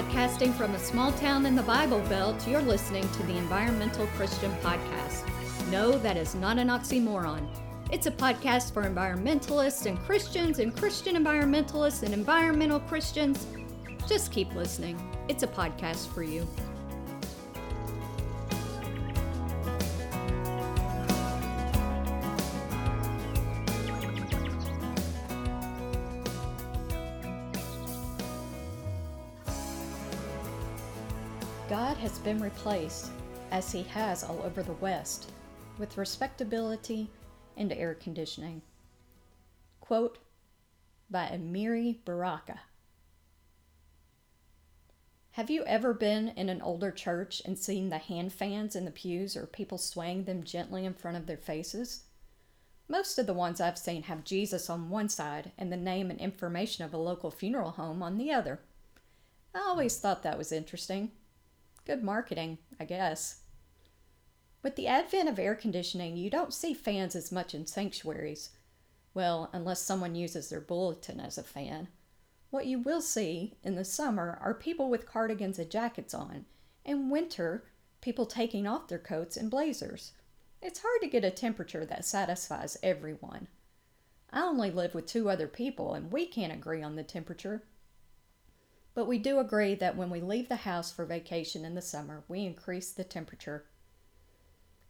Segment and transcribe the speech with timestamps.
[0.00, 4.50] Podcasting from a small town in the Bible Belt, you're listening to the Environmental Christian
[4.62, 5.28] Podcast.
[5.70, 7.46] No, that is not an oxymoron.
[7.92, 13.46] It's a podcast for environmentalists and Christians and Christian environmentalists and environmental Christians.
[14.08, 14.98] Just keep listening.
[15.28, 16.48] It's a podcast for you.
[31.70, 33.12] God has been replaced,
[33.52, 35.30] as he has all over the West,
[35.78, 37.08] with respectability
[37.56, 38.60] and air conditioning.
[39.80, 40.18] Quote
[41.08, 42.58] by Amiri Baraka.
[45.30, 48.90] Have you ever been in an older church and seen the hand fans in the
[48.90, 52.02] pews or people swaying them gently in front of their faces?
[52.88, 56.18] Most of the ones I've seen have Jesus on one side and the name and
[56.18, 58.58] information of a local funeral home on the other.
[59.54, 61.12] I always thought that was interesting.
[61.86, 63.40] Good marketing, I guess.
[64.62, 68.50] With the advent of air conditioning, you don't see fans as much in sanctuaries.
[69.14, 71.88] Well, unless someone uses their bulletin as a fan.
[72.50, 76.46] What you will see in the summer are people with cardigans and jackets on.
[76.84, 77.64] In winter,
[78.00, 80.12] people taking off their coats and blazers.
[80.60, 83.48] It's hard to get a temperature that satisfies everyone.
[84.30, 87.64] I only live with two other people, and we can't agree on the temperature.
[88.94, 92.24] But we do agree that when we leave the house for vacation in the summer,
[92.28, 93.66] we increase the temperature.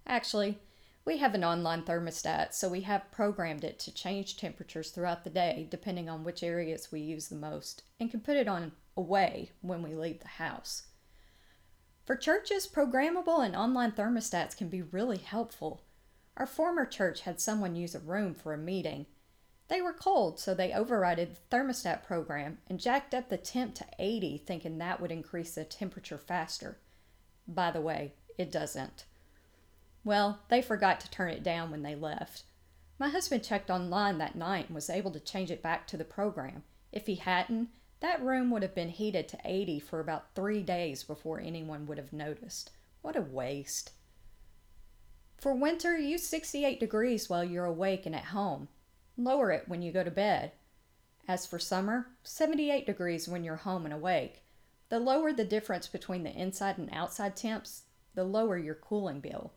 [0.07, 0.59] Actually,
[1.05, 5.31] we have an online thermostat, so we have programmed it to change temperatures throughout the
[5.31, 9.51] day depending on which areas we use the most and can put it on away
[9.61, 10.89] when we leave the house.
[12.05, 15.83] For churches, programmable and online thermostats can be really helpful.
[16.37, 19.07] Our former church had someone use a room for a meeting
[19.71, 23.87] they were cold, so they overrided the thermostat program and jacked up the temp to
[24.01, 26.79] 80, thinking that would increase the temperature faster.
[27.47, 29.05] By the way, it doesn't.
[30.03, 32.43] Well, they forgot to turn it down when they left.
[32.99, 36.05] My husband checked online that night and was able to change it back to the
[36.05, 36.65] program.
[36.91, 37.69] If he hadn't,
[38.01, 41.99] that room would have been heated to 80 for about three days before anyone would
[41.99, 42.73] have noticed.
[43.03, 43.93] What a waste.
[45.39, 48.67] For winter, use 68 degrees while you're awake and at home.
[49.23, 50.53] Lower it when you go to bed.
[51.29, 54.43] As for summer, 78 degrees when you're home and awake.
[54.89, 57.83] The lower the difference between the inside and outside temps,
[58.15, 59.53] the lower your cooling bill.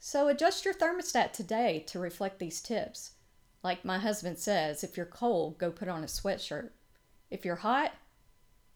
[0.00, 3.12] So adjust your thermostat today to reflect these tips.
[3.62, 6.70] Like my husband says, if you're cold, go put on a sweatshirt.
[7.30, 7.92] If you're hot,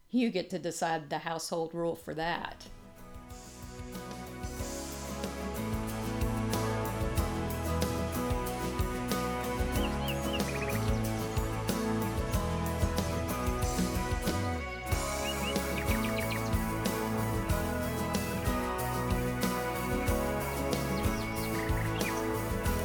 [0.09, 2.65] you get to decide the household rule for that.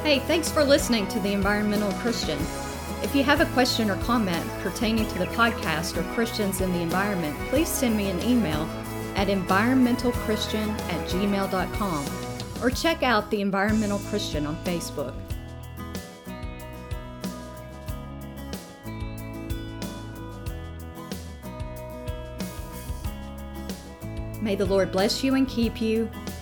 [0.05, 2.37] Hey, thanks for listening to The Environmental Christian.
[3.01, 6.79] If you have a question or comment pertaining to the podcast or Christians in the
[6.79, 8.69] environment, please send me an email
[9.15, 12.05] at environmentalchristian at gmail.com
[12.61, 15.15] or check out The Environmental Christian on Facebook.
[24.39, 26.07] May the Lord bless you and keep you.